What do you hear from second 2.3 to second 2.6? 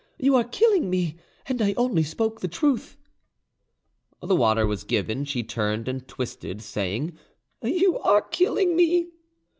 the